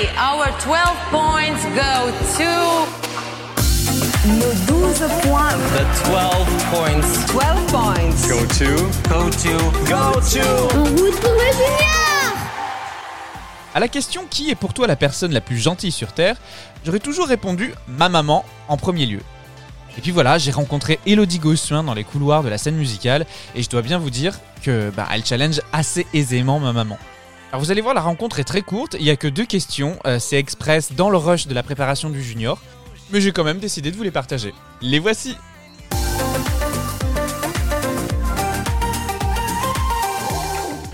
Our 0.00 0.46
12 0.60 0.96
points 1.10 1.62
go 1.74 2.10
to 2.38 2.50
Nos 4.38 4.56
12 4.66 4.96
points. 5.20 5.60
The 5.76 5.84
12 6.08 6.48
points 6.72 7.26
12 7.26 7.66
points. 7.66 8.26
go 8.26 8.40
to 8.46 8.70
go 9.10 9.28
to 9.28 9.52
go 9.84 10.20
to 10.20 10.40
On 10.74 10.84
retrouve 10.84 11.34
le 11.34 11.52
junior 11.52 12.34
À 13.74 13.80
la 13.80 13.88
question 13.88 14.24
qui 14.30 14.48
est 14.50 14.54
pour 14.54 14.72
toi 14.72 14.86
la 14.86 14.96
personne 14.96 15.32
la 15.32 15.42
plus 15.42 15.58
gentille 15.58 15.92
sur 15.92 16.12
Terre, 16.12 16.36
j'aurais 16.86 16.98
toujours 16.98 17.28
répondu 17.28 17.74
ma 17.86 18.08
maman 18.08 18.46
en 18.68 18.78
premier 18.78 19.04
lieu. 19.04 19.20
Et 19.98 20.00
puis 20.00 20.12
voilà, 20.12 20.38
j'ai 20.38 20.50
rencontré 20.50 20.98
Elodie 21.04 21.40
Gossuin 21.40 21.84
dans 21.84 21.94
les 21.94 22.04
couloirs 22.04 22.42
de 22.42 22.48
la 22.48 22.56
scène 22.56 22.76
musicale 22.76 23.26
et 23.54 23.62
je 23.62 23.68
dois 23.68 23.82
bien 23.82 23.98
vous 23.98 24.10
dire 24.10 24.38
que 24.62 24.90
bah, 24.96 25.06
elle 25.12 25.26
challenge 25.26 25.60
assez 25.74 26.06
aisément 26.14 26.58
ma 26.58 26.72
maman. 26.72 26.96
Alors 27.52 27.60
vous 27.64 27.70
allez 27.72 27.80
voir, 27.80 27.94
la 27.94 28.00
rencontre 28.00 28.38
est 28.38 28.44
très 28.44 28.62
courte, 28.62 28.94
il 28.98 29.04
n'y 29.04 29.10
a 29.10 29.16
que 29.16 29.26
deux 29.26 29.44
questions, 29.44 29.98
euh, 30.06 30.18
c'est 30.20 30.36
express 30.38 30.92
dans 30.92 31.10
le 31.10 31.16
rush 31.16 31.48
de 31.48 31.54
la 31.54 31.64
préparation 31.64 32.08
du 32.08 32.22
junior, 32.22 32.60
mais 33.10 33.20
j'ai 33.20 33.32
quand 33.32 33.42
même 33.42 33.58
décidé 33.58 33.90
de 33.90 33.96
vous 33.96 34.04
les 34.04 34.12
partager. 34.12 34.54
Les 34.80 35.00
voici. 35.00 35.36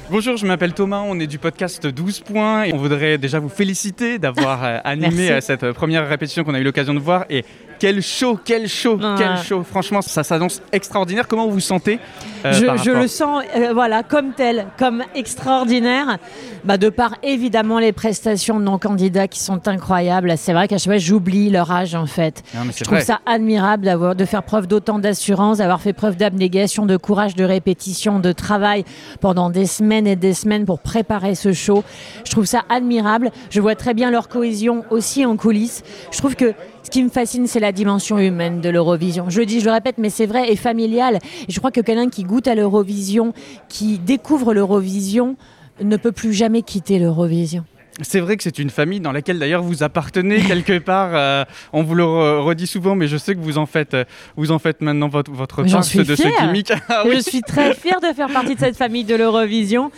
Bonjour, 0.08 0.36
je 0.36 0.46
m'appelle 0.46 0.72
Thomas, 0.72 1.00
on 1.04 1.18
est 1.18 1.26
du 1.26 1.38
podcast 1.38 1.84
12 1.84 2.20
points 2.20 2.62
et 2.64 2.72
on 2.72 2.76
voudrait 2.76 3.18
déjà 3.18 3.40
vous 3.40 3.48
féliciter 3.48 4.20
d'avoir 4.20 4.64
euh, 4.64 4.78
animé 4.84 5.28
Merci. 5.30 5.32
euh, 5.32 5.40
cette 5.40 5.72
première 5.72 6.08
répétition 6.08 6.44
qu'on 6.44 6.54
a 6.54 6.60
eu 6.60 6.62
l'occasion 6.62 6.94
de 6.94 7.00
voir. 7.00 7.24
Et 7.28 7.44
quel 7.78 8.02
show, 8.02 8.38
quel 8.44 8.68
show, 8.68 8.96
Ouais. 8.96 9.14
quel 9.18 9.36
show. 9.38 9.62
Franchement, 9.62 10.02
ça 10.02 10.22
s'annonce 10.24 10.62
extraordinaire. 10.72 11.26
Comment 11.28 11.46
vous 11.46 11.52
vous 11.52 11.60
sentez 11.60 11.98
euh, 12.44 12.52
je, 12.52 12.66
par 12.66 12.76
je 12.78 12.90
rapport- 12.90 13.02
le 13.02 13.08
sens, 13.08 13.42
euh, 13.56 13.72
voilà, 13.74 14.02
comme 14.02 14.32
tel, 14.32 14.66
comme 14.78 15.02
extraordinaire, 15.14 16.18
bah, 16.64 16.76
de 16.76 16.88
par 16.88 17.14
évidemment 17.22 17.78
les 17.78 17.92
prestations 17.92 18.58
de 18.58 18.64
nos 18.64 18.78
candidats 18.78 19.28
qui 19.28 19.40
sont 19.40 19.68
incroyables. 19.68 20.34
C'est 20.36 20.52
vrai 20.52 20.66
qu'à 20.68 20.78
chaque 20.78 20.92
fois, 20.92 20.98
j'oublie 20.98 21.50
leur 21.50 21.70
âge 21.70 21.94
en 21.94 22.06
fait. 22.06 22.42
Non, 22.54 22.62
Je 22.76 22.84
trouve 22.84 22.96
vrai. 22.98 23.04
ça 23.04 23.20
admirable 23.26 23.84
d'avoir, 23.84 24.14
de 24.14 24.24
faire 24.24 24.42
preuve 24.42 24.66
d'autant 24.66 24.98
d'assurance, 24.98 25.58
d'avoir 25.58 25.80
fait 25.80 25.92
preuve 25.92 26.16
d'abnégation, 26.16 26.86
de 26.86 26.96
courage, 26.96 27.34
de 27.34 27.44
répétition, 27.44 28.18
de 28.18 28.32
travail 28.32 28.84
pendant 29.20 29.50
des 29.50 29.66
semaines 29.66 30.06
et 30.06 30.16
des 30.16 30.34
semaines 30.34 30.64
pour 30.64 30.80
préparer 30.80 31.34
ce 31.34 31.52
show. 31.52 31.84
Je 32.24 32.30
trouve 32.30 32.44
ça 32.46 32.62
admirable. 32.68 33.30
Je 33.50 33.60
vois 33.60 33.74
très 33.76 33.94
bien 33.94 34.10
leur 34.10 34.28
cohésion 34.28 34.84
aussi 34.90 35.24
en 35.26 35.36
coulisses. 35.36 35.82
Je 36.10 36.18
trouve 36.18 36.34
que 36.36 36.54
ce 36.86 36.90
qui 36.90 37.02
me 37.02 37.08
fascine, 37.08 37.48
c'est 37.48 37.58
la 37.58 37.72
dimension 37.72 38.16
humaine 38.16 38.60
de 38.60 38.68
l'Eurovision. 38.68 39.28
Je 39.28 39.40
le 39.40 39.46
dis, 39.46 39.58
je 39.58 39.64
le 39.64 39.72
répète, 39.72 39.96
mais 39.98 40.08
c'est 40.08 40.26
vrai 40.26 40.52
et 40.52 40.54
familial. 40.56 41.18
Je 41.48 41.58
crois 41.58 41.72
que 41.72 41.80
quelqu'un 41.80 42.08
qui 42.08 42.22
goûte 42.22 42.46
à 42.46 42.54
l'Eurovision, 42.54 43.32
qui 43.68 43.98
découvre 43.98 44.54
l'Eurovision, 44.54 45.34
ne 45.82 45.96
peut 45.96 46.12
plus 46.12 46.32
jamais 46.32 46.62
quitter 46.62 47.00
l'Eurovision. 47.00 47.64
C'est 48.02 48.20
vrai 48.20 48.36
que 48.36 48.42
c'est 48.42 48.58
une 48.58 48.68
famille 48.68 49.00
dans 49.00 49.10
laquelle 49.10 49.38
d'ailleurs 49.38 49.62
vous 49.62 49.82
appartenez 49.82 50.40
quelque 50.42 50.78
part. 50.92 51.10
euh, 51.14 51.44
on 51.72 51.82
vous 51.82 51.94
le 51.94 52.02
re- 52.04 52.40
redit 52.42 52.66
souvent, 52.66 52.94
mais 52.94 53.08
je 53.08 53.16
sais 53.16 53.34
que 53.34 53.40
vous 53.40 53.56
en 53.56 53.64
faites, 53.64 53.94
euh, 53.94 54.04
vous 54.36 54.52
en 54.52 54.58
faites 54.58 54.82
maintenant 54.82 55.08
votre, 55.08 55.30
votre 55.32 55.62
part 55.64 55.80
de 55.80 55.82
ce 55.82 56.40
gimmick. 56.40 56.72
Ah 56.90 57.04
oui. 57.06 57.12
Je 57.16 57.20
suis 57.20 57.40
très 57.40 57.74
fière 57.74 58.00
de 58.02 58.14
faire 58.14 58.28
partie 58.28 58.54
de 58.54 58.60
cette 58.60 58.76
famille 58.76 59.04
de 59.04 59.14
l'Eurovision, 59.16 59.90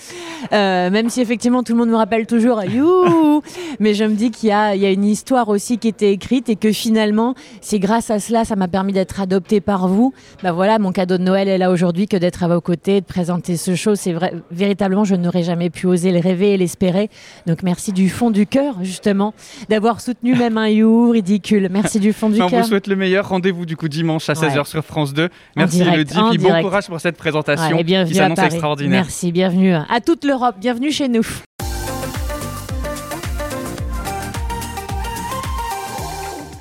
Euh, 0.52 0.90
même 0.90 1.10
si 1.10 1.20
effectivement 1.20 1.62
tout 1.62 1.72
le 1.72 1.78
monde 1.78 1.88
me 1.90 1.96
rappelle 1.96 2.26
toujours 2.26 2.62
You 2.68 3.42
mais 3.80 3.94
je 3.94 4.04
me 4.04 4.14
dis 4.14 4.30
qu'il 4.30 4.48
y 4.48 4.52
a, 4.52 4.74
il 4.74 4.80
y 4.80 4.86
a 4.86 4.90
une 4.90 5.04
histoire 5.04 5.48
aussi 5.48 5.78
qui 5.78 5.88
était 5.88 6.12
écrite 6.12 6.48
et 6.48 6.56
que 6.56 6.72
finalement, 6.72 7.34
c'est 7.60 7.78
grâce 7.78 8.10
à 8.10 8.18
cela, 8.18 8.44
ça 8.44 8.56
m'a 8.56 8.68
permis 8.68 8.92
d'être 8.92 9.20
adoptée 9.20 9.60
par 9.60 9.88
vous. 9.88 10.12
Bah 10.42 10.52
voilà, 10.52 10.78
mon 10.78 10.92
cadeau 10.92 11.18
de 11.18 11.22
Noël 11.22 11.48
est 11.48 11.58
là 11.58 11.70
aujourd'hui 11.70 12.06
que 12.08 12.16
d'être 12.16 12.42
à 12.42 12.48
vos 12.48 12.60
côtés, 12.60 13.00
de 13.00 13.06
présenter 13.06 13.56
ce 13.56 13.74
show. 13.74 13.94
C'est 13.94 14.12
vrai, 14.12 14.34
véritablement, 14.50 15.04
je 15.04 15.14
n'aurais 15.14 15.42
jamais 15.42 15.70
pu 15.70 15.86
oser 15.86 16.10
le 16.12 16.20
rêver 16.20 16.54
et 16.54 16.56
l'espérer. 16.56 17.10
Donc 17.46 17.62
merci 17.62 17.92
du 17.92 18.08
fond 18.08 18.30
du 18.30 18.46
cœur, 18.46 18.76
justement, 18.82 19.34
d'avoir 19.68 20.00
soutenu 20.00 20.34
même 20.34 20.58
un 20.58 20.68
You 20.68 21.10
ridicule. 21.10 21.68
Merci 21.70 22.00
du 22.00 22.12
fond 22.12 22.28
du 22.28 22.38
Mais 22.38 22.42
on 22.44 22.48
cœur. 22.48 22.62
vous 22.62 22.68
souhaite 22.68 22.86
le 22.86 22.96
meilleur. 22.96 23.28
Rendez-vous 23.28 23.66
du 23.66 23.76
coup 23.76 23.88
dimanche 23.88 24.28
à 24.28 24.34
16h 24.34 24.58
Ouais. 24.58 24.64
sur 24.64 24.84
France 24.84 25.14
2. 25.14 25.28
Merci 25.56 25.82
Elodie, 25.82 26.14
puis 26.30 26.38
bon 26.38 26.46
direct. 26.48 26.64
courage 26.64 26.86
pour 26.88 27.00
cette 27.00 27.16
présentation 27.16 27.74
Ouais, 27.76 27.80
et 27.80 27.84
bienvenue 27.84 28.12
qui 28.12 28.18
s'annonce 28.18 28.38
extraordinaire. 28.38 29.02
Merci, 29.02 29.32
bienvenue 29.32 29.74
à 29.74 30.00
toute 30.04 30.24
l'Europe, 30.28 30.56
bienvenue 30.58 30.92
chez 30.92 31.08
nous. 31.08 31.26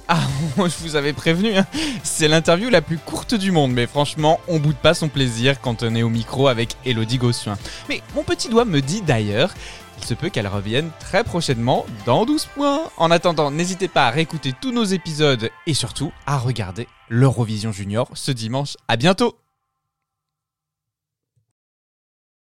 Ah, 0.07 0.21
je 0.57 0.83
vous 0.83 0.95
avais 0.95 1.11
prévenu, 1.11 1.53
hein. 1.53 1.65
c'est 2.01 2.29
l'interview 2.29 2.69
la 2.69 2.81
plus 2.81 2.97
courte 2.97 3.35
du 3.35 3.51
monde, 3.51 3.73
mais 3.73 3.85
franchement, 3.85 4.39
on 4.47 4.59
boude 4.59 4.77
pas 4.77 4.93
son 4.93 5.09
plaisir 5.09 5.59
quand 5.59 5.83
on 5.83 5.95
est 5.95 6.03
au 6.03 6.07
micro 6.07 6.47
avec 6.47 6.77
Elodie 6.85 7.17
Gossuin. 7.17 7.57
Mais 7.89 8.01
mon 8.15 8.23
petit 8.23 8.47
doigt 8.47 8.63
me 8.63 8.79
dit 8.79 9.01
d'ailleurs 9.01 9.53
qu'il 9.97 10.05
se 10.05 10.13
peut 10.13 10.29
qu'elle 10.29 10.47
revienne 10.47 10.89
très 11.01 11.25
prochainement 11.25 11.85
dans 12.05 12.25
12 12.25 12.45
points. 12.55 12.83
En 12.95 13.11
attendant, 13.11 13.51
n'hésitez 13.51 13.89
pas 13.89 14.07
à 14.07 14.11
réécouter 14.11 14.53
tous 14.61 14.71
nos 14.71 14.85
épisodes 14.85 15.49
et 15.65 15.73
surtout 15.73 16.13
à 16.25 16.37
regarder 16.37 16.87
l'Eurovision 17.09 17.73
Junior 17.73 18.09
ce 18.13 18.31
dimanche. 18.31 18.77
À 18.87 18.95
bientôt 18.95 19.35